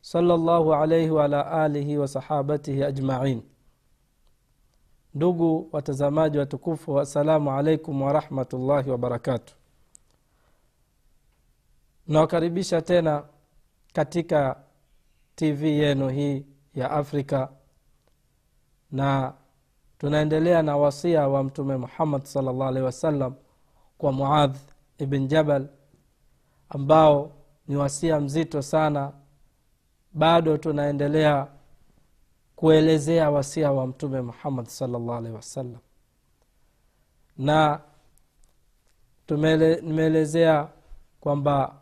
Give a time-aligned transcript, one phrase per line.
[0.00, 3.42] salllahu alaihi waala alihi wasahabatihi ajmain.
[5.14, 9.54] Ndugu watazamaji watukufu assalamu alaikum warahmatullahi wabarakatu
[12.06, 13.24] nawakaribisha tena
[13.92, 14.56] katika
[15.34, 17.52] tv yenu hii ya afrika
[18.90, 19.34] na
[19.98, 23.34] tunaendelea na wasia wa mtume muhammad salllah alehi wasallam
[23.98, 24.56] kwa muadh
[24.98, 25.68] ibn jabal
[26.68, 27.32] ambao
[27.68, 29.12] ni wasia mzito sana
[30.18, 31.46] bado tunaendelea
[32.56, 35.78] kuelezea wasia wa mtume muhammad salllah alehi wasallam.
[37.36, 37.80] Na
[39.26, 40.68] tumeelezea
[41.20, 41.74] kwamba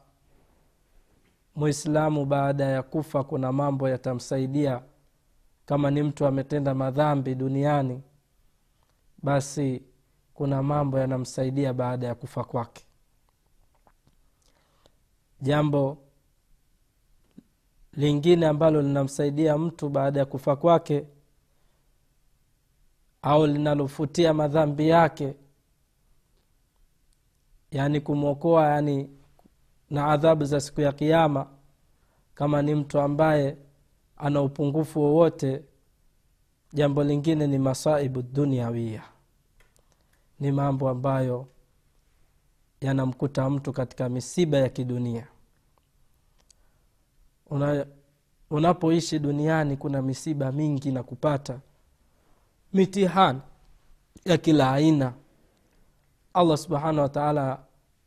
[1.55, 4.83] mwislamu baada ya kufa kuna mambo yatamsaidia.
[5.67, 8.03] Kama ni mtu ametenda madhambi duniani
[9.23, 9.83] basi
[10.35, 12.85] kuna mambo yanamsaidia baada ya kufa kwake.
[15.41, 15.99] Jambo
[17.97, 21.05] lingine ambalo linamsaidia mtu baada ya kufa kwake
[23.23, 25.35] au linalofutia madhambi yake
[27.71, 29.11] yaani kumwokoa yani
[29.91, 31.47] na adhabu za siku ya kiama
[32.35, 33.57] kama ni mtu ambaye
[34.17, 35.63] ana upungufu wowote
[36.73, 39.03] jambo lingine ni masaibu duniawia.
[40.41, 41.47] Ni mambo ambayo
[42.81, 45.29] yanamkuta mtu katika misiba ya kidunia
[47.51, 47.87] Una,
[48.51, 51.61] unapoishi duniani kuna misiba mingi na kupata
[52.73, 53.41] mitihani
[54.25, 55.13] ya kila aina.
[56.35, 57.59] Allah subhanahu wataala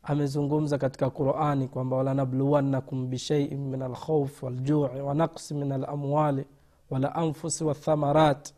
[0.02, 6.44] amezungumza katika qurani kwamba walanabluwannakum bishaiin min alkhauf waljui wanaqsi min alamwali
[6.90, 8.54] walanfusi wathamarat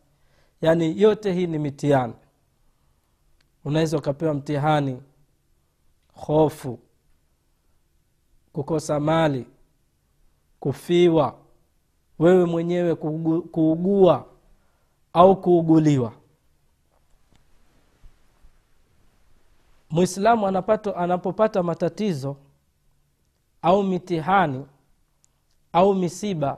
[0.61, 2.13] yaani yote hii ni mitihani.
[3.65, 5.01] Unaweza ukapewa mtihani
[6.13, 6.79] hofu
[8.53, 9.45] kukosa mali
[10.63, 11.35] kufiwa
[12.19, 14.25] wewe mwenyewe kuugu, kuugua
[15.13, 16.13] au kuuguliwa.
[19.89, 20.47] Mwislamu
[20.95, 22.35] anapopata matatizo
[23.61, 24.65] au mitihani
[25.73, 26.57] au misiba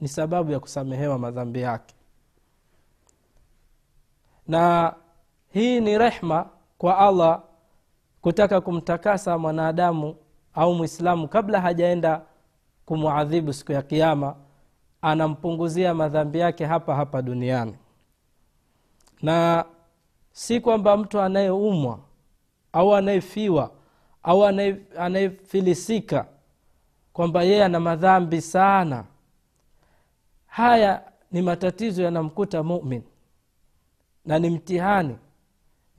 [0.00, 1.94] ni sababu ya kusamehewa madhambi yake.
[4.48, 4.94] Na
[5.52, 7.42] hii ni rehma kwa allah
[8.20, 10.16] kutaka kumtakasa mwanadamu
[10.54, 12.22] au mwislamu kabla hajaenda
[12.90, 14.36] kumwadhibu siku ya kiama
[15.02, 17.76] anampunguzia madhambi yake hapa hapa duniani.
[19.22, 19.64] Na
[20.32, 21.98] si kwamba mtu anayeumwa
[22.72, 23.70] au anayefiwa
[24.22, 24.44] au
[24.98, 26.26] anayefilisika
[27.12, 29.04] kwamba yeye ana madhambi sana.
[30.46, 31.02] Haya
[31.32, 33.02] ni matatizo yanamkuta mumin
[34.24, 35.16] na ni mtihani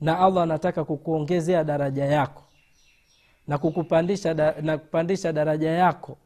[0.00, 2.42] na allah anataka kukuongezea daraja yako
[3.46, 6.16] na kukupandisha da, na kupandisha daraja yako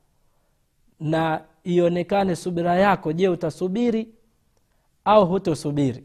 [1.01, 3.13] na ionekane subira yako.
[3.13, 4.09] Je utasubiri
[5.05, 6.05] au hutosubiri?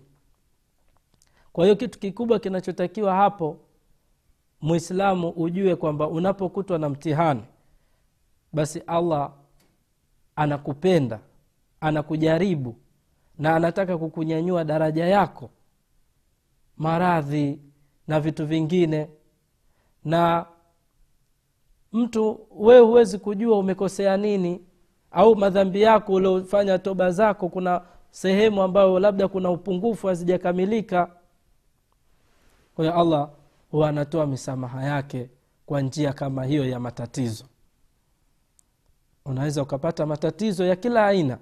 [1.53, 3.57] Kwa hiyo kitu kikubwa kinachotakiwa hapo
[4.61, 7.43] mwislamu ujue kwamba unapokutwa na mtihani
[8.53, 9.31] basi allah
[10.35, 11.19] anakupenda
[11.81, 12.75] anakujaribu
[13.39, 15.49] na anataka kukunyanyua daraja yako
[16.77, 17.59] maradhi
[18.07, 19.07] na vitu vingine.
[20.05, 20.45] Na
[21.93, 24.61] mtu wewe huwezi kujua umekosea nini
[25.11, 27.81] au madhambi yako uliofanya toba zako kuna
[28.11, 31.11] sehemu ambayo labda kuna upungufu hazijakamilika.
[32.75, 33.29] Kwa allah
[33.71, 35.29] huwa anatoa misamaha yake
[35.65, 37.45] kwa njia kama hiyo ya matatizo.
[39.25, 41.37] Unaweza ukapata matatizo ya kila aina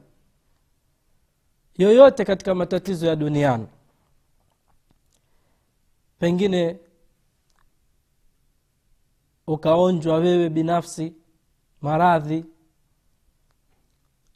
[1.78, 3.68] yoyote katika matatizo ya duniani.
[6.20, 6.80] Pengine
[9.48, 11.14] ukaonjwa wewe binafsi
[11.82, 12.46] maradhi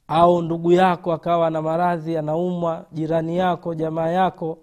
[0.08, 4.58] au ndugu yako akawa na maradhi anaumwa jirani yako jamaa yako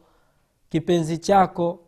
[0.68, 1.78] kipenzi chako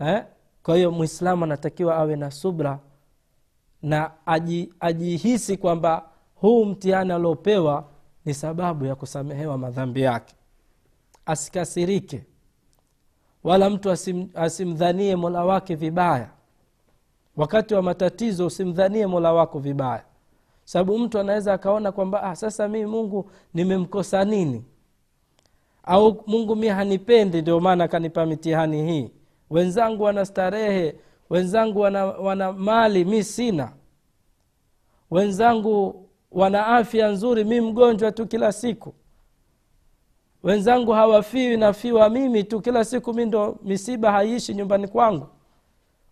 [0.00, 0.24] eh?
[0.62, 2.78] kwa hiyo mwislamu anatakiwa awe na subra
[3.82, 4.72] na aji,
[5.60, 7.84] kwamba huu mtihani aliopewa
[8.24, 10.34] ni sababu ya kusamehewa madhambi yake.
[11.26, 12.26] Asikasirike.
[13.44, 16.30] Wala mtu asim, asimdhanie mola wake vibaya.
[17.36, 20.04] Wakati wa matatizo usimdhanie mola wako vibaya
[20.68, 24.64] sababu mtu anaweza akaona kwamba ah, sasa mi mungu nimemkosa nini?
[25.82, 29.10] Au mungu mi hanipendi ndio maana akanipa mitihani hii.
[29.50, 30.94] Wenzangu wana starehe
[31.30, 33.72] wenzangu wana, wana mali mi sina.
[35.10, 38.94] Wenzangu wana afya nzuri mi mgonjwa tu kila siku.
[40.42, 45.26] Wenzangu hawafiwi nafiwa mimi tu kila siku mi ndo misiba haiishi nyumbani kwangu.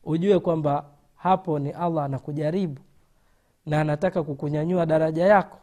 [0.04, 2.80] Ujue kwamba hapo ni allah anakujaribu
[3.66, 5.58] na anataka kukunyanyua daraja yako.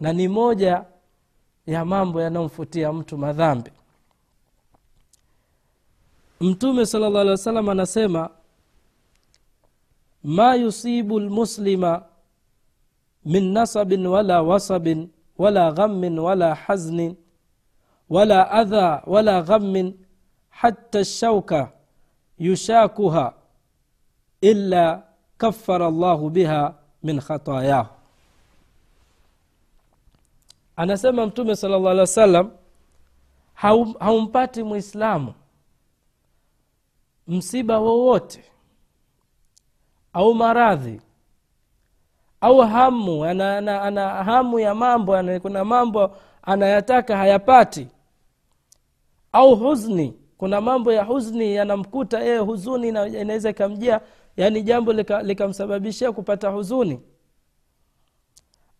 [0.00, 0.84] Na ni moja
[1.66, 3.70] ya mambo yanayomfutia mtu madhambi.
[6.40, 8.30] Mtume sala llah alih wa sallam anasema
[10.22, 12.02] ma yusibu lmuslima
[13.24, 15.08] min nasabin wala wasabin
[15.38, 17.16] wala ghammin wala haznin
[18.08, 19.94] wala adha wala ghammin
[20.48, 21.72] hata shauka
[22.38, 23.34] yushakuha
[24.40, 25.02] illa
[25.36, 27.88] kafara llahu biha min khatayahu
[30.76, 32.50] anasema mtume sala llah alih wa sallam
[34.00, 35.34] haumpati mwislamu
[37.28, 38.44] msiba wowote
[40.12, 41.00] au maradhi
[42.40, 47.88] au hamu ana, ana, ana hamu ya mambo ana, kuna mambo anayataka hayapati
[49.32, 50.16] au huzni.
[50.38, 54.00] Kuna mambo ya huzni yanamkuta yeye huzuni inaweza ikamjia
[54.36, 54.92] yaani jambo
[55.22, 57.00] likamsababishia lika kupata huzuni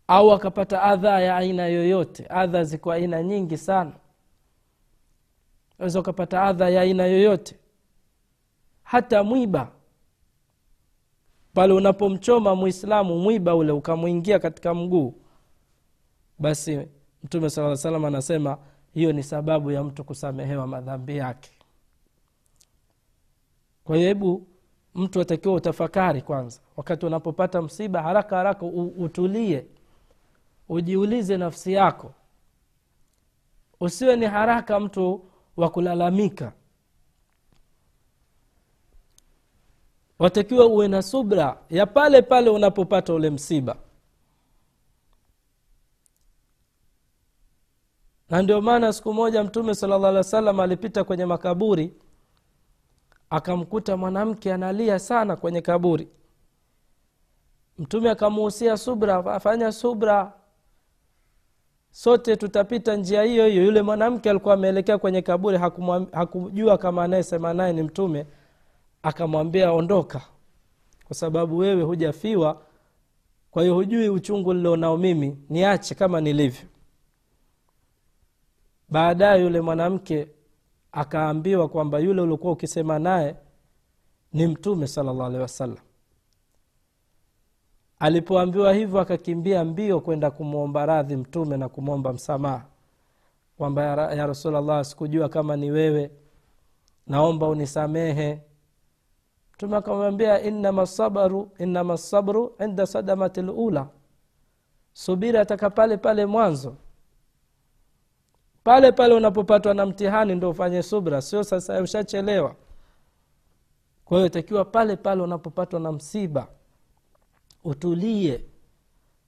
[0.09, 2.27] au akapata adha ya aina yoyote.
[2.29, 3.93] Adha ziko aina nyingi sana.
[5.79, 7.57] Aweza ukapata adha ya aina yoyote.
[8.83, 9.73] Hata mwiba.
[11.55, 15.15] Pale unapomchoma mwislamu mwiba ule ukamwingia katika mguu.
[16.39, 16.89] Basi
[17.25, 18.59] mtume saa salam anasema
[18.95, 21.51] hiyo ni sababu ya mtu kusamehewa madhambi yake.
[23.85, 24.47] Kwa hiyo hebu
[24.95, 26.61] mtu atakiwa utafakari kwanza.
[26.77, 28.67] Wakati unapopata msiba haraka haraka
[28.99, 29.67] utulie.
[30.69, 32.15] Ujiulize nafsi yako.
[33.81, 35.25] Usiwe ni haraka mtu
[35.57, 36.53] wa kulalamika.
[40.19, 43.77] Watakiwa uwe na subra ya pale pale unapopata ule msiba.
[48.31, 51.95] Na ndio maana siku moja mtume sala llah alih wa sallam alipita kwenye makaburi
[53.31, 56.09] akamkuta mwanamke analia sana kwenye kaburi.
[57.79, 60.33] Mtume akamuhusia subra afanya subra.
[61.91, 63.65] Sote tutapita njia hiyo hiyo.
[63.65, 65.59] Yule mwanamke alikuwa ameelekea kwenye kaburi
[66.13, 68.27] hakujua kama anayesema naye ni mtume.
[69.03, 70.21] Akamwambia ondoka
[71.05, 72.63] kwa sababu wewe hujafiwa.
[73.51, 76.69] Kwa hiyo hujui uchungu nilionao mimi niache kama nilivyo.
[78.89, 80.29] Baadaye yule mwanamke
[80.93, 83.37] akaambiwa kwamba yule uliokuwa ukisema naye
[84.33, 85.79] ni mtume salllah alehi wasallam.
[87.99, 92.65] Alipoambiwa hivyo akakimbia mbio kwenda kumwomba radhi mtume na kumwomba msamaha
[93.59, 96.11] kwamba ya, ya rasulllah sikujua kama ni wewe
[97.07, 98.41] naomba unisamehe.
[99.55, 103.89] Mtume akamwambia innama sabru inda sadamati lula
[104.93, 106.77] subiri ataka pale pale mwanzo
[108.65, 111.23] pale pale unapopatwa na mtihani ndo ufanye subra.
[111.23, 112.55] Sio sasa ushachelewa.
[114.05, 116.47] Kwa hiyo takiwa pale pale unapopatwa na msiba
[117.65, 118.45] utulie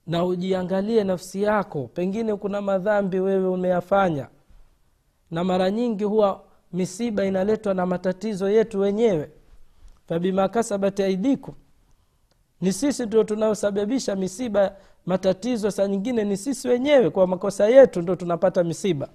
[0.07, 1.89] na ujiangalie nafsi yako.
[1.93, 4.27] Pengine kuna madhambi wewe umeyafanya.
[5.31, 9.29] Na mara nyingi huwa misiba inaletwa na matatizo yetu wenyewe.
[10.07, 11.55] Fabima kasabat aidikum
[12.61, 14.75] ni sisi ndio tunaosababisha misiba
[15.05, 19.09] matatizo saa nyingine ni sisi wenyewe kwa makosa yetu ndo tunapata misiba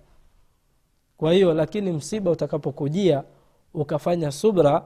[1.19, 3.25] kwa hiyo lakini msiba utakapokujia
[3.75, 4.83] ukafanya subra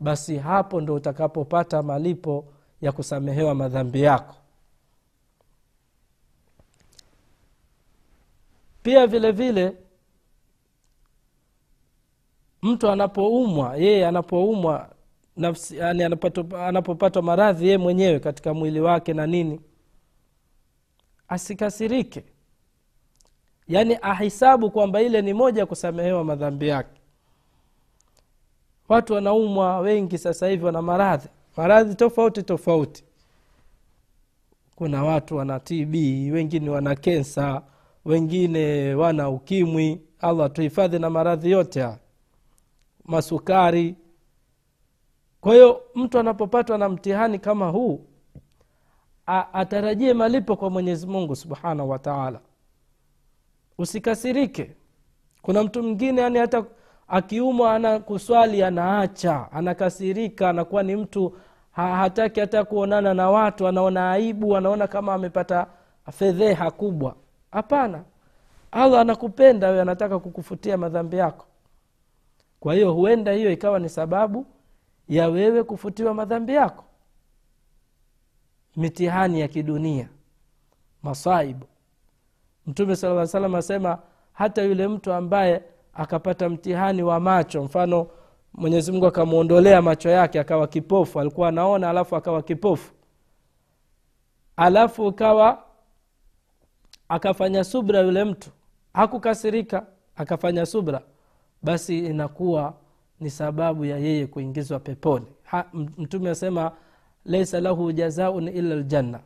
[0.00, 2.44] basi hapo ndo utakapopata malipo
[2.80, 4.34] ya kusamehewa madhambi yako.
[8.82, 9.76] Pia vile vile
[12.62, 14.90] mtu anapoumwa yeye anapoumwa
[15.36, 16.02] nafsi yani
[16.56, 19.60] anapopatwa maradhi yeye mwenyewe katika mwili wake na nini
[21.28, 22.24] asikasirike
[23.68, 27.00] yaani ahisabu kwamba ile ni moja ya kusamehewa madhambi yake.
[28.88, 31.28] Watu wanaumwa wengi sasa hivi wana maradhi.
[31.56, 33.04] Maradhi tofauti tofauti.
[34.76, 35.94] Kuna watu wana tb
[36.32, 37.62] wengine wana kensa
[38.04, 40.00] wengine wana ukimwi.
[40.20, 41.98] Allah tuhifadhi na maradhi yote haya.
[43.04, 43.94] Masukari.
[45.40, 48.06] Kwa hiyo mtu anapopatwa na mtihani kama huu
[49.52, 52.40] atarajie malipo kwa mwenyezi mungu subhanahu wa taala
[53.78, 54.76] usikasirike.
[55.42, 56.64] Kuna mtu mwingine yani hata
[57.08, 61.36] akiumwa ana kuswali anaacha anakasirika anakuwa ni mtu
[61.72, 65.66] ha, hataki hata kuonana na watu anaona aibu anaona kama amepata
[66.12, 67.16] fedheha kubwa.
[67.50, 68.04] Hapana.
[68.72, 71.46] Allah anakupenda wewe anataka kukufutia madhambi yako.
[72.60, 74.46] Kwa hiyo huenda hiyo ikawa ni sababu
[75.08, 76.84] ya wewe kufutiwa madhambi yako.
[78.76, 80.08] Mitihani ya kidunia.
[81.02, 81.66] Masaibu
[82.66, 83.98] mtume sala salam asema
[84.32, 85.62] hata yule mtu ambaye
[85.94, 88.06] akapata mtihani wa macho mfano
[88.54, 92.92] mwenyezi mungu akamwondolea macho yake akawa kipofu alikuwa anaona alafu akawa kipofu.
[94.56, 95.64] Alafu ukawa
[97.08, 98.50] akafanya subra yule mtu
[98.94, 101.00] hakukasirika akafanya subra
[101.62, 102.74] basi inakuwa
[103.20, 105.26] ni sababu ya yeye kuingizwa peponi.
[105.42, 106.72] Ha, mtume asema
[107.24, 109.20] laisa lahu jazaun illa ljanna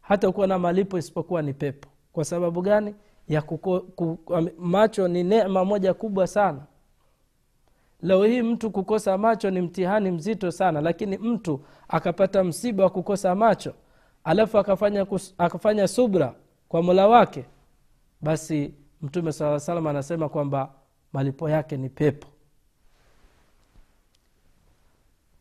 [0.00, 2.94] hata kuwa na malipo isipokuwa ni pepo kwa sababu gani?
[3.28, 4.18] Ya kuko, ku,
[4.58, 6.60] macho ni nema moja kubwa sana.
[8.02, 13.34] Leo hii mtu kukosa macho ni mtihani mzito sana lakini mtu akapata msiba wa kukosa
[13.34, 13.74] macho
[14.24, 15.06] alafu akafanya,
[15.38, 16.34] akafanya subra
[16.68, 17.44] kwa mola wake
[18.20, 20.72] basi mtume saa salam anasema kwamba
[21.12, 22.28] malipo yake ni pepo.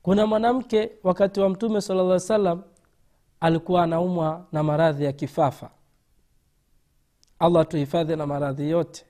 [0.02, 2.62] Kuna mwanamke wakati wa mtume sala lla salam
[3.40, 5.70] alikuwa anaumwa na maradhi ya kifafa
[7.42, 9.06] allah tuhifadhi na maradhi yote.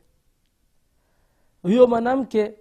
[1.62, 2.54] Huyo mwanamke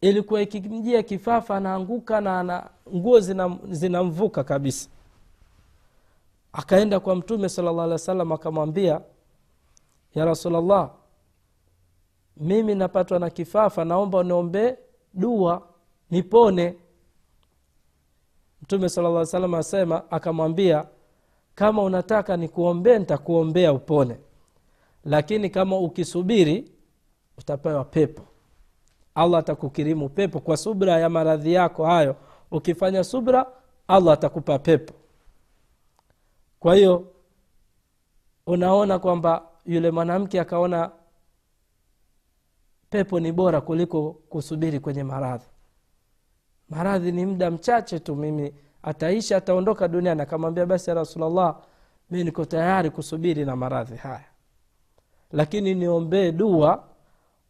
[0.00, 4.88] ilikuwa ikimjia kifafa anaanguka na ana nguo zinamvuka zina kabisa.
[6.52, 9.00] Akaenda kwa mtume sala llah alih wa sallam akamwambia
[10.14, 10.90] ya rasulllah
[12.36, 14.74] mimi napatwa na kifafa naomba uniombee
[15.14, 15.68] dua
[16.10, 16.76] nipone.
[18.62, 20.86] Mtume sala lla salam asema akamwambia
[21.54, 24.18] kama unataka nikuombee nitakuombea upone
[25.04, 26.72] lakini kama ukisubiri
[27.38, 28.22] utapewa pepo.
[29.14, 30.40] Allah atakukirimu pepo.
[30.40, 32.16] Kwa subra ya maradhi yako hayo
[32.50, 33.46] ukifanya subra
[33.88, 34.94] allah atakupa pepo.
[36.60, 37.06] Kwa hiyo
[38.46, 40.90] unaona kwamba yule mwanamke akaona
[42.90, 45.46] pepo ni bora kuliko kusubiri kwenye maradhi.
[46.68, 50.22] Maradhi ni muda mchache tu mimi ataisha ataondoka duniani.
[50.22, 51.56] Akamwambia basi ya rasulllah
[52.10, 54.24] mi niko tayari kusubiri na maradhi haya
[55.32, 56.84] lakini niombee dua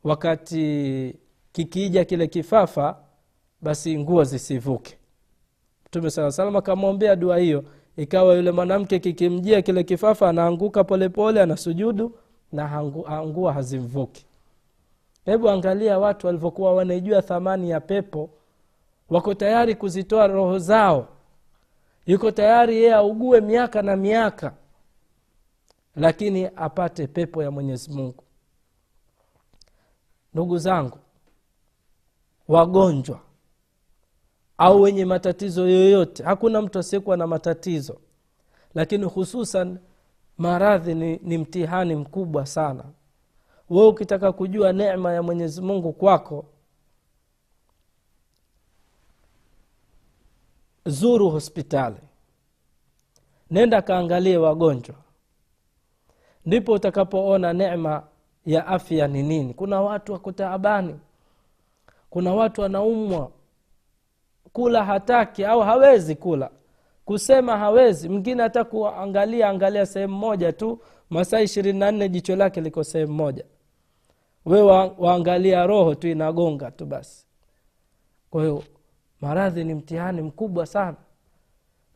[0.05, 1.15] wakati
[1.53, 2.97] kikiija kile kifafa
[3.61, 4.99] basi nguo zisivuke.
[5.87, 7.65] Mtume saa salama akamwombea dua hiyo.
[7.97, 12.13] Ikawa yule mwanamke kikimjia kile kifafa anaanguka polepole anasujudu
[12.53, 12.83] na
[13.27, 14.27] nguo hazimvuki.
[15.25, 18.31] Hebu angalia watu walivyokuwa wanaijua thamani ya pepo.
[19.11, 21.09] Wako tayari kuzitoa roho zao.
[22.07, 24.53] Yuko tayari yeye augue miaka na miaka
[25.97, 28.25] lakini apate pepo ya mwenyezi mungu.
[30.35, 30.99] Ndugu zangu
[32.49, 33.21] wagonjwa
[34.59, 38.01] au wenye matatizo yoyote hakuna mtu asiyekuwa na matatizo.
[38.75, 39.79] Lakini hususan
[40.39, 42.85] maradhi ni, ni mtihani mkubwa sana.
[43.71, 46.45] We ukitaka kujua nema ya mwenyezi mungu kwako
[50.87, 51.97] zuru hospitali.
[53.51, 54.97] Nenda kaangalie wagonjwa
[56.47, 58.03] ndipo utakapoona nema
[58.47, 59.55] ya afya ni nini.
[59.55, 60.97] Kuna watu wako taabani.
[62.11, 63.31] Kuna watu wanaumwa.
[64.53, 66.51] Kula hataki au hawezi kula.
[67.05, 68.09] Kusema hawezi.
[68.09, 70.79] Mwingine hata kuangalia angalia sehemu moja tu.
[71.11, 73.45] Masaa ishirini na nne jicho lake liko sehemu moja.
[74.45, 77.27] We wa, waangalia roho tu inagonga tu basi.
[78.31, 78.63] Kwa hiyo
[79.21, 80.97] maradhi ni mtihani mkubwa sana.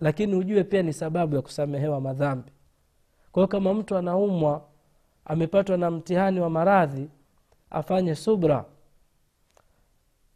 [0.01, 2.51] Lakini ujue pia ni sababu ya kusamehewa madhambi
[3.37, 4.63] kwa kama mtu anaumwa
[5.25, 7.11] amepatwa na mtihani wa maradhi
[7.71, 8.65] afanye subra.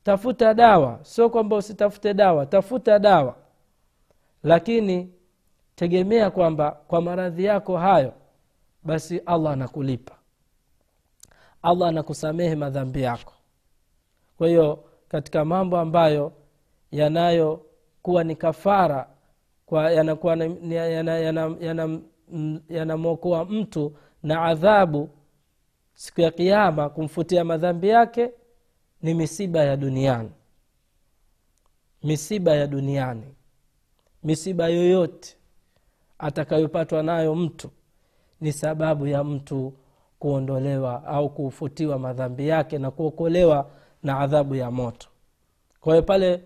[0.02, 0.98] Tafuta dawa.
[1.02, 3.36] Sio kwamba usitafute dawa tafuta dawa.
[4.42, 5.12] Lakini
[5.74, 8.12] tegemea kwamba kwa maradhi yako hayo
[8.82, 10.14] basi allah anakulipa.
[11.62, 13.32] Allah anakusamehe madhambi yako.
[14.38, 16.32] Kwa hiyo katika mambo ambayo
[16.90, 19.08] yanayokuwa ni kafara
[19.66, 22.00] kwa yanakuwa yana, yana, yana, yana, yana
[23.44, 25.08] mtu na adhabu
[25.94, 28.30] siku ya kiama kumfutia madhambi yake
[29.02, 30.30] ni misiba ya duniani.
[32.02, 33.34] Misiba ya duniani.
[34.22, 35.36] Misiba yoyote
[36.18, 37.70] atakayopatwa nayo mtu
[38.40, 39.72] ni sababu ya mtu
[40.18, 43.70] kuondolewa au kufutiwa madhambi yake na kuokolewa
[44.02, 45.08] na adhabu ya moto.
[45.80, 46.42] Kwa hiyo pale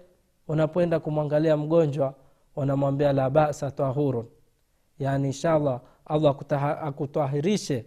[0.48, 2.14] unapoenda kumwangalia mgonjwa
[2.56, 4.26] wanamwambia la basa tahurun
[4.98, 6.36] yaani inshallah allah
[6.82, 7.86] akutahirishe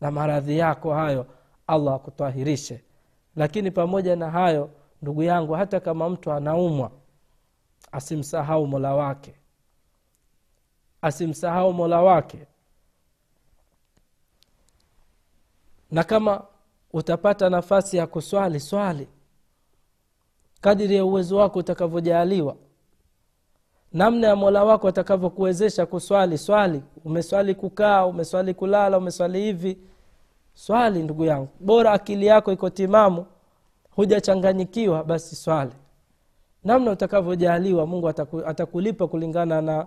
[0.00, 1.26] na maradhi yako hayo
[1.66, 2.84] allah akutahirishe
[3.36, 4.70] lakini pamoja na hayo
[5.02, 6.90] ndugu yangu hata kama mtu anaumwa
[7.92, 9.34] asimsahau mola wake.
[11.02, 12.46] Asimsahau mola wake.
[15.90, 16.44] Na kama
[16.92, 19.08] utapata nafasi ya kuswali swali.
[20.60, 22.56] Kadiri ya uwezo wako utakavyojaaliwa
[23.94, 26.38] namna ya mola wako atakavyokuwezesha kuswali.
[26.38, 29.78] Swali umeswali kukaa umeswali kulala umeswali hivi?
[30.54, 33.26] Swali ndugu yangu bora akili yako iko timamu
[33.90, 35.72] hujachanganyikiwa basi swali.
[36.64, 39.86] Namna utakavyojaaliwa mungu ataku, atakulipa kulingana na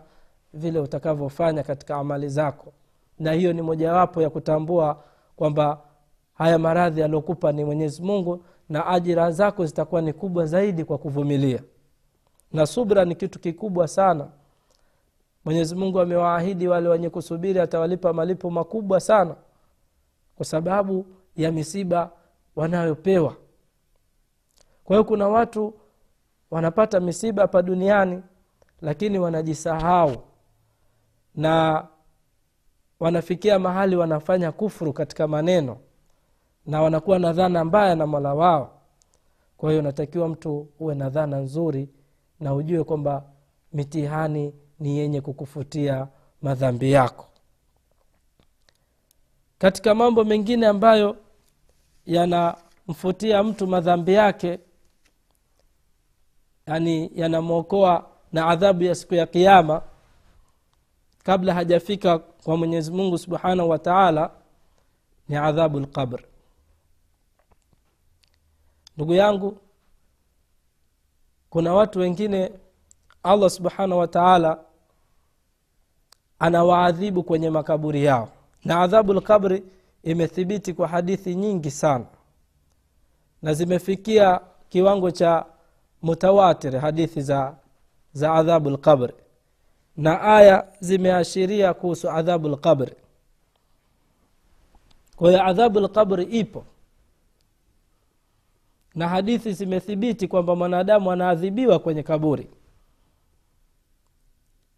[0.54, 2.74] vile utakavyofanya katika amali zako.
[3.20, 5.04] Na hiyo ni mojawapo ya kutambua
[5.36, 5.80] kwamba
[6.34, 11.60] haya maradhi aliokupa ni mwenyezi mungu na ajira zako zitakuwa ni kubwa zaidi kwa kuvumilia
[12.54, 14.28] na subra ni kitu kikubwa sana.
[15.46, 19.36] Mwenyezi mungu amewaahidi wale wenye kusubiri atawalipa malipo makubwa sana.
[20.36, 22.12] Kwa sababu ya misiba
[22.56, 23.36] wanayopewa.
[24.84, 25.74] Kwa hiyo kuna watu
[26.52, 28.24] wanapata misiba hapa duniani
[28.82, 30.16] lakini wanajisahau.
[31.36, 31.86] Na
[33.00, 35.78] wanafikia mahali wanafanya kufuru katika maneno.
[36.66, 38.72] Na wanakuwa na dhana mbaya na mola wao.
[39.58, 41.90] Kwa hiyo unatakiwa mtu uwe na dhana nzuri
[42.40, 43.24] na ujue kwamba
[43.74, 46.08] mitihani ni yenye kukufutia
[46.42, 47.28] madhambi yako.
[49.58, 51.18] Katika mambo mengine ambayo
[52.06, 54.60] yanamfutia mtu madhambi yake
[56.68, 59.82] yani yanamwokoa na adhabu ya siku ya kiama
[61.24, 64.32] kabla hajafika kwa mwenyezi mungu subhanahu wa taala
[65.30, 66.24] ni adhabu lqabr
[68.98, 69.58] ndugu yangu
[71.50, 72.52] kuna watu wengine
[73.24, 74.60] allah subhanahu wataala
[76.40, 78.30] anawaadhibu kwenye makaburi yao.
[78.66, 79.64] Na adhabu lqabri
[80.04, 82.06] imethibiti kwa hadithi nyingi sana.
[83.42, 85.46] Na zimefikia kiwango cha
[86.02, 87.56] mutawatir hadithi za,
[88.14, 89.14] za adhabu lqabri
[89.98, 92.94] na aya zimeashiria kuhusu adhabu lqabri
[95.16, 96.64] kwa hiyo adhabu lqabri ipo
[98.98, 102.50] na hadithi zimethibiti kwamba mwanadamu anaadhibiwa kwenye kaburi.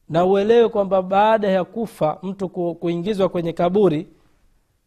[0.10, 4.10] Na uelewe kwamba baada ya kufa mtu kuingizwa kwenye kaburi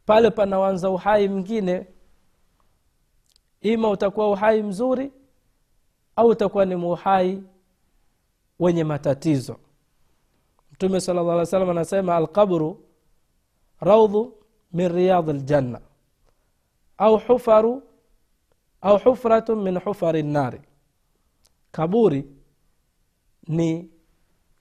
[0.07, 1.87] pale panawanza uhai mwingine.
[3.61, 5.13] Ima utakuwa uhai mzuri
[6.17, 7.43] au utakuwa ni muhai
[8.59, 9.57] wenye matatizo.
[10.73, 12.85] Mtume sala llah salam anasema alqabru
[13.81, 14.35] raudhu
[14.73, 15.81] min riyadhi ljanna
[16.99, 17.83] au hufaru
[18.83, 20.61] au hufratun min hufari nnari.
[21.73, 22.27] Kaburi
[23.49, 23.91] ni,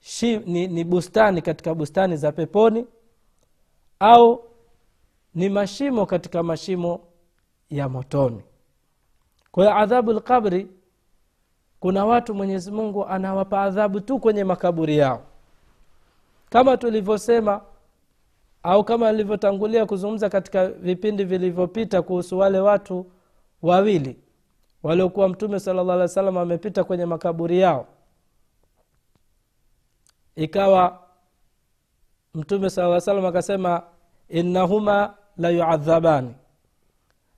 [0.00, 2.86] shi, ni, ni bustani katika bustani za peponi
[4.00, 4.44] au
[5.34, 7.00] ni mashimo katika mashimo
[7.70, 8.42] ya motoni.
[9.50, 10.68] Kwa adhabu lqabri
[11.80, 15.22] kuna watu mwenyezi mungu anawapa adhabu tu kwenye makaburi yao.
[16.50, 17.60] Kama tulivyosema
[18.62, 23.06] au kama alivyotangulia kuzungumza katika vipindi vilivyopita kuhusu wale watu
[23.62, 24.16] wawili
[24.82, 27.86] waliokuwa mtume sala llah alih wa sallam amepita kwenye makaburi yao.
[30.36, 31.02] Ikawa
[32.34, 33.82] mtume lla salam akasema
[34.28, 36.34] innahuma la yuadhabani.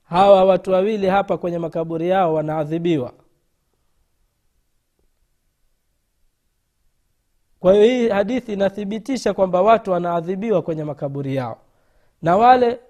[0.04, 3.12] Hawa watu wawili hapa kwenye makaburi yao wanaadhibiwa.
[7.60, 11.58] Kwa hiyo hii hadithi inathibitisha kwamba watu wanaadhibiwa kwenye makaburi yao.
[12.22, 12.80] Na wale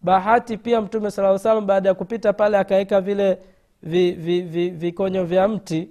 [0.00, 3.38] bahati pia mtume saa salam baada ya kupita pale akaweka vile
[3.82, 4.90] vi, vi, vi, vi
[5.24, 5.88] vya mti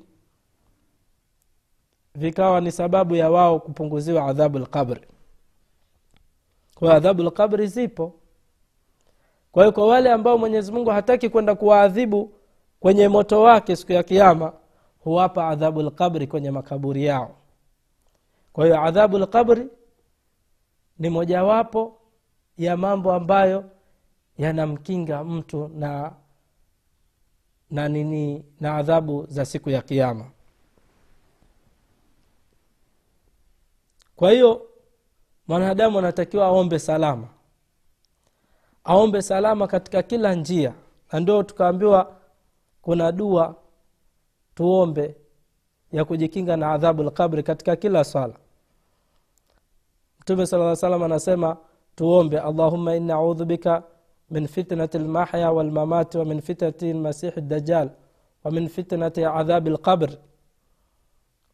[2.15, 5.01] vikawa ni sababu ya wao kupunguziwa adhabu lqabri
[6.75, 8.13] kwa adhabu lqabri zipo.
[9.51, 12.31] Kwa hiyo kwa wale ambao mwenyezi mungu hataki kwenda kuwaadhibu
[12.79, 14.53] kwenye moto wake siku ya kiama
[14.99, 17.35] huwapa adhabu lqabri kwenye makaburi yao.
[18.53, 19.67] Kwa hiyo adhabu lqabri
[20.99, 21.97] ni mojawapo
[22.57, 23.63] ya mambo ambayo
[24.37, 26.11] yanamkinga mtu na
[27.69, 30.25] na nini na adhabu za siku ya kiama
[34.15, 34.61] kwa hiyo
[35.47, 37.27] mwanadamu anatakiwa aombe salama.
[38.83, 40.73] Aombe salama katika kila njia.
[41.11, 42.15] Na ndio tukaambiwa
[42.81, 43.55] kuna dua
[44.55, 45.15] tuombe
[45.91, 48.33] ya kujikinga na adhabu lqabri katika kila swala.
[50.19, 51.57] Mtume sala salam anasema
[51.95, 53.83] tuombe allahumma inni audhu bika
[54.29, 57.89] min fitnati lmahya walmamati wa min fitnati lmasihi dajjal
[58.43, 60.09] wa min fitnati adhabi lqabr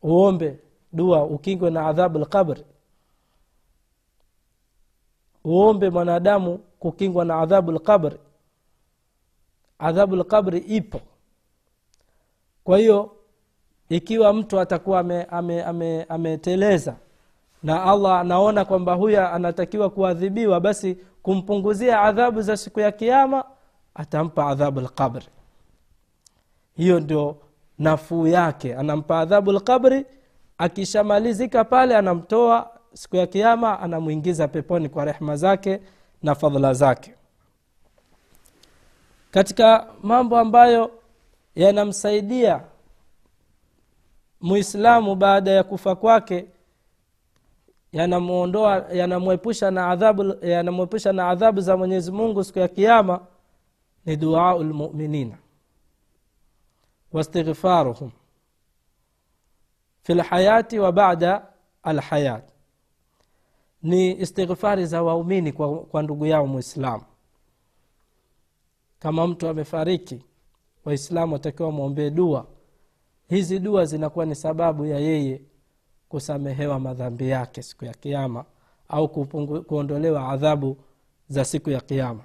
[0.03, 0.59] uombe
[0.93, 2.63] dua ukingwe na adhabu lqabri
[5.45, 8.17] uombe mwanadamu kukingwa na adhabu lqabri
[9.79, 11.01] adhabu lqabri ipo.
[12.63, 13.15] Kwa hiyo
[13.89, 16.97] ikiwa mtu atakuwa ameteleza ame, ame, ame
[17.63, 23.43] na allah anaona kwamba huyu anatakiwa kuadhibiwa basi kumpunguzia adhabu za siku ya kiama
[23.95, 25.25] atampa adhabu lqabri
[26.75, 27.37] hiyo ndio
[27.79, 28.75] nafuu yake.
[28.75, 30.05] Anampa adhabu lqabri
[30.57, 35.79] akishamalizika pale anamtoa siku ya kiama anamwingiza peponi kwa rehma zake
[36.23, 37.13] na fadhila zake.
[39.31, 40.91] Katika mambo ambayo
[41.55, 42.61] yanamsaidia
[44.41, 46.45] muislamu baada ya kufa kwake
[47.93, 53.25] yanamuondoa yanamwepusha na adhabu yanamwepusha na adhabu za mwenyezi mungu siku ya kiama
[54.05, 55.37] ni duau lmuminina
[57.11, 58.11] wastighfaruhum
[60.03, 61.45] fi lhayati wa bada
[61.83, 62.49] alhayat
[63.83, 67.03] ni istighfari za waumini kwa, kwa ndugu yao mwislamu
[68.99, 70.21] kama mtu amefariki
[70.85, 72.45] waislamu watakiwa mwombee dua.
[73.29, 75.41] Hizi dua zinakuwa ni sababu ya yeye
[76.13, 78.45] kusamehewa madhambi yake siku ya kiama
[78.89, 80.77] au kupungu, kuondolewa adhabu
[81.29, 82.23] za siku ya kiama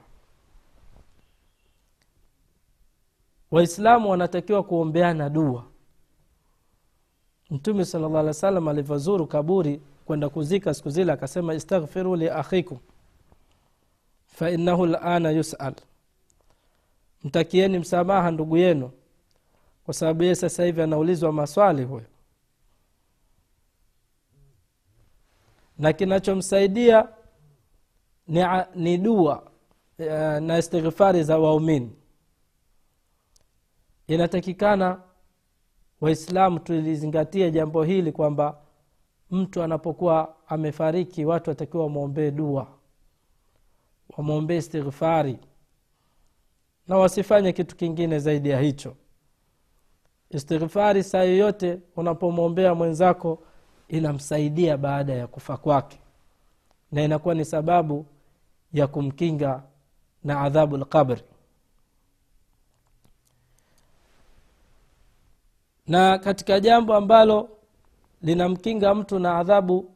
[3.51, 5.65] waislamu wanatakiwa kuombeana dua.
[7.51, 12.79] Mtume sala llah alih wa sallam alivyozuru kaburi kwenda kuzika siku zile akasema istaghfiru liakhikum
[14.27, 15.75] fainahu lana yusal.
[17.25, 18.91] Mtakieni msamaha ndugu yenu
[19.85, 22.05] kwa sababu yeye sasa hivi anaulizwa maswali huyo
[25.79, 27.09] na kinachomsaidia
[28.27, 29.51] ni, ni dua
[30.41, 31.93] na istighfari za waumini.
[34.07, 35.01] Inatakikana
[36.01, 38.61] waislamu tulizingatie jambo hili kwamba
[39.31, 42.67] mtu anapokuwa amefariki watu watakiwa wamwombee dua
[44.17, 45.39] wamwombee istighfari
[46.89, 48.95] na wasifanye kitu kingine zaidi ya hicho.
[50.31, 53.43] Istighfari saa yoyote unapomwombea mwenzako
[53.89, 55.99] inamsaidia baada ya kufa kwake.
[56.93, 58.07] Na inakuwa ni sababu
[58.73, 59.63] ya kumkinga
[60.25, 61.23] na adhabu lqabri
[65.87, 67.49] na katika jambo ambalo
[68.23, 69.91] linamkinga mtu na adhabu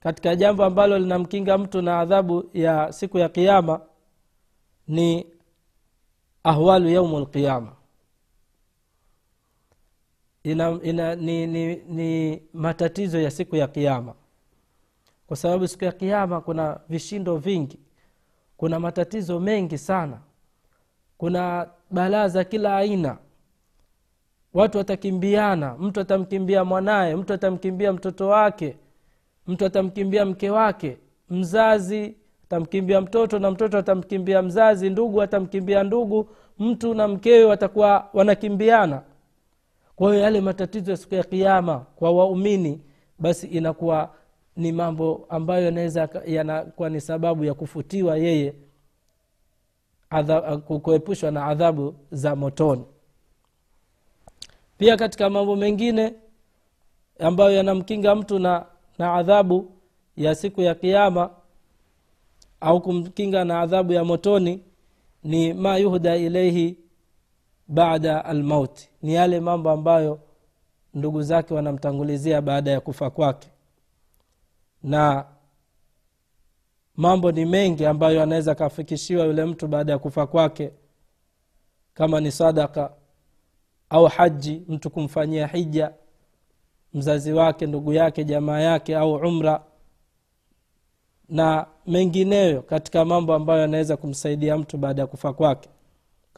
[0.00, 3.80] katika jambo ambalo linamkinga mtu na adhabu ya siku ya kiama
[4.88, 5.26] ni
[6.44, 7.72] ahwalu yaumu lqiama
[10.52, 14.14] ina, ina, ni, ni, ni matatizo ya siku ya kiama
[15.26, 17.78] kwa sababu siku ya kiama kuna vishindo vingi
[18.56, 20.18] kuna matatizo mengi sana
[21.18, 23.18] kuna balaa za kila aina.
[24.54, 28.76] Watu watakimbiana mtu atamkimbia mwanaye mtu atamkimbia mtoto wake
[29.46, 30.96] mtu atamkimbia mke wake
[31.30, 39.02] mzazi atamkimbia mtoto na mtoto atamkimbia mzazi ndugu atamkimbia ndugu mtu na mkewe watakuwa wanakimbiana
[39.98, 42.80] kwa hiyo yale matatizo ya siku ya kiama kwa waumini
[43.18, 44.14] basi inakuwa
[44.56, 48.54] ni mambo ambayo yanaweza yanakuwa ni sababu ya kufutiwa yeye
[50.82, 52.84] kuepushwa na adhabu za motoni.
[54.78, 56.14] Pia katika mambo mengine
[57.18, 58.66] ambayo yanamkinga mtu na,
[58.98, 59.70] na adhabu
[60.16, 61.30] ya siku ya kiama
[62.60, 64.62] au kumkinga na adhabu ya motoni
[65.24, 66.76] ni ma yuhda ilaihi
[67.68, 70.20] bada almauti ni yale mambo ambayo
[70.94, 73.48] ndugu zake wanamtangulizia baada ya kufa kwake.
[74.82, 75.24] Na
[76.96, 80.70] mambo ni mengi ambayo anaweza akafikishiwa yule mtu baada ya kufa kwake
[81.94, 82.92] kama ni sadaka
[83.90, 85.92] au haji mtu kumfanyia hija
[86.94, 89.64] mzazi wake ndugu yake jamaa yake au umra
[91.28, 95.68] na mengineyo katika mambo ambayo yanaweza kumsaidia mtu baada ya kufa kwake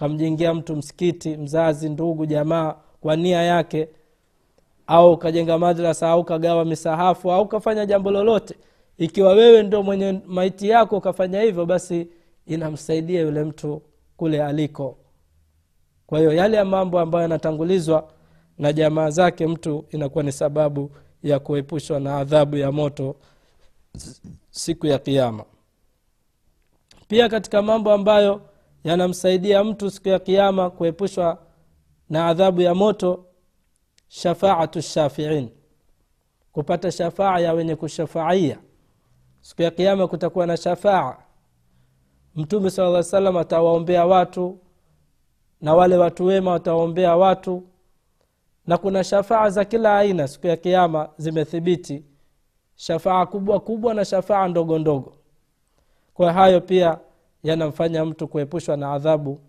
[0.00, 3.88] kamjengea mtu msikiti mzazi ndugu jamaa kwa nia yake
[4.86, 8.54] au ukajenga madrasa au kagawa misahafu au kafanya jambo lolote.
[8.98, 12.08] Ikiwa wewe ndo mwenye maiti yako ukafanya hivyo basi
[12.46, 13.82] inamsaidia yule mtu
[14.16, 14.96] kule aliko.
[16.06, 18.08] Kwa hiyo yale ya mambo ambayo yanatangulizwa
[18.58, 20.90] na jamaa zake mtu inakuwa ni sababu
[21.22, 23.16] ya kuepushwa na adhabu ya moto
[24.50, 25.44] siku ya kiama
[27.08, 28.40] pia katika mambo ambayo
[28.84, 31.38] yanamsaidia mtu siku ya kiama kuepushwa
[32.08, 33.24] na adhabu ya moto
[34.08, 35.48] shafaatu shafiin.
[36.52, 38.58] Kupata shafaa ya wenye kushafaia.
[39.40, 41.16] Siku ya kiama kutakuwa na shafaa.
[42.34, 44.58] Mtume sala lla salam atawaombea watu
[45.60, 47.62] na wale watu wema watawaombea watu
[48.66, 52.04] na kuna shafaa za kila aina siku ya kiama zimethibiti.
[52.74, 55.16] Shafaa kubwa kubwa na shafaa ndogo ndogo.
[56.14, 56.98] Kwa hayo pia
[57.42, 59.40] yanamfanya mtu kuepushwa na adhabu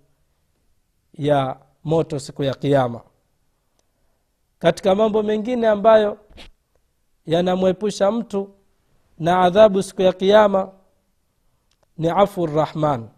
[1.13, 3.01] ya moto siku ya kiama
[4.59, 6.17] katika mambo mengine ambayo
[7.25, 8.49] yanamwepusha mtu
[9.19, 10.71] na adhabu siku ya kiama
[11.97, 13.09] ni afu rahman.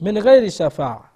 [0.00, 1.08] Min ghairi shafaa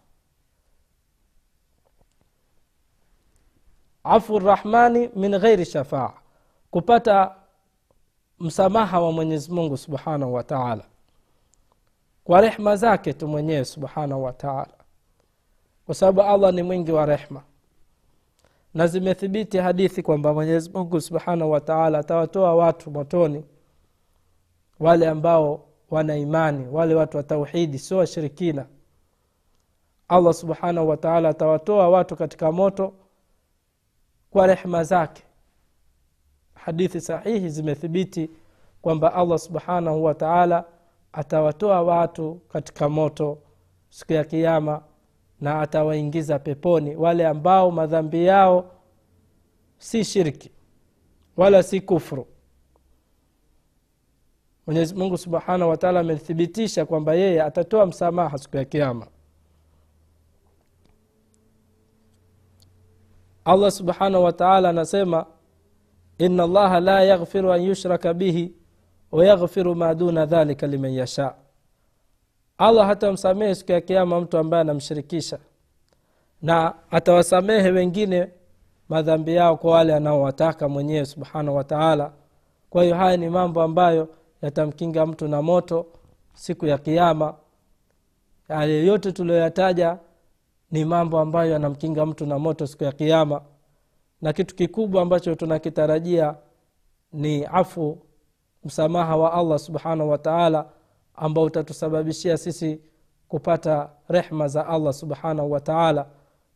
[4.05, 6.13] afu rahmani min ghairi shafaa
[6.71, 7.37] kupata
[8.39, 10.85] msamaha wa mwenyezi mungu subhanahu wa taala
[12.31, 14.75] kwa rehma zake tu mwenyewe subhanahu wataala
[15.87, 17.43] kwa sababu allah ni mwingi wa rehma.
[18.75, 23.45] Na zimethibiti hadithi kwamba mwenyezi mungu subhanahu wataala atawatoa watu motoni
[24.81, 28.67] wale ambao wana imani wale watu wa tauhidi sio washirikina.
[30.09, 32.93] Allah subhanahu wataala atawatoa watu katika moto
[34.31, 35.23] kwa rehma zake.
[36.55, 38.31] Hadithi sahihi zimethibiti
[38.83, 40.65] kwamba allah subhanahu wa taala
[41.13, 43.39] atawatoa watu katika moto
[43.89, 44.83] siku ya kiama
[45.41, 46.97] na atawaingiza peponi.
[46.97, 48.71] Wale ambao madhambi yao
[49.79, 50.51] si shirki
[51.37, 52.27] wala si kufru.
[54.67, 59.07] Mwenyezi mungu subhanahu wataala amethibitisha kwamba yeye atatoa msamaha siku ya kiama
[63.45, 65.27] allah subhanahu wataala anasema
[66.19, 68.55] ina allaha la yaghfiru an yushraka bihi
[69.13, 71.35] wayaghfiru ma duna dhalika liman yasha.
[72.59, 75.39] Allah hatamsamehe siku ya kiama mtu ambaye anamshirikisha.
[76.43, 78.29] Na atawasamehe wengine
[78.89, 82.13] madhambi yao kwa wale anaowataka mwenyewe subhanahu wataala
[82.71, 84.09] kwa hiyo haya ni mambo ambayo
[84.43, 85.87] yatamkinga mtu na moto
[86.35, 87.35] siku ya kiama
[88.49, 89.99] yale yote tuliyoyataja
[90.71, 93.43] ni mambo ambayo yanamkinga mtu na moto siku ya kiama
[94.23, 96.35] na kitu kikubwa ambacho tunakitarajia
[97.13, 97.99] ni afu
[98.65, 100.67] msamaha wa allah subhanahu wataala
[101.15, 102.81] ambao utatusababishia sisi
[103.29, 106.07] kupata rehma za allah subhanahu wataala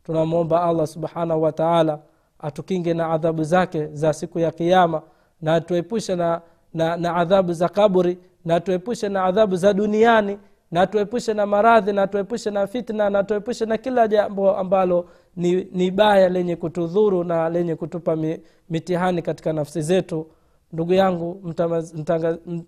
[0.04, 1.98] tunamwomba allah subhanahu wataala
[2.38, 5.02] atukinge na adhabu zake za siku ya kiama
[5.42, 6.40] na atuepushe na,
[6.74, 10.38] na, na adhabu za kaburi na atuepushe na adhabu za duniani
[10.70, 15.68] na tuepushe na maradhi na tuepushe na fitna na tuepushe na kila jambo ambalo ni,
[15.72, 18.40] ni baya lenye kutudhuru na lenye kutupa mi,
[18.70, 20.26] mitihani katika nafsi zetu
[20.74, 21.94] ndugu yangu mtamaz,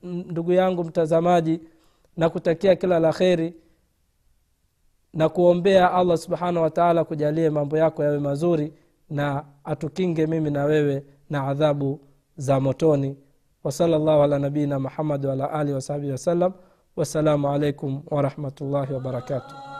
[0.03, 1.61] ndugu yangu mtazamaji
[2.17, 3.55] na kutakia kila la kheri
[5.15, 8.73] na kuombea allah subhanahu wataala kujalie mambo yako yawe mazuri
[9.11, 12.01] na atukinge mimi na wewe na adhabu
[12.37, 13.17] za motoni.
[13.65, 16.53] Wasala llahu ala nabiina muhammadi waala alihi wasahbihi wasallam
[16.97, 19.76] wassalamu alaikum warahmatullahi wabarakatuh